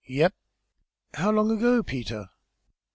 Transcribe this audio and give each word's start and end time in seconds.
"Yep!" 0.07 0.33
"How 1.13 1.29
long 1.29 1.51
ago, 1.51 1.83
Peter?" 1.83 2.31